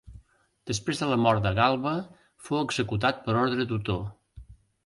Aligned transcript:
Després 0.71 1.01
de 1.03 1.09
la 1.11 1.17
mort 1.25 1.43
de 1.43 1.51
Galba 1.59 1.93
fou 2.47 2.59
executat 2.65 3.23
per 3.29 3.39
ordre 3.45 3.69
d'Otó. 3.75 4.01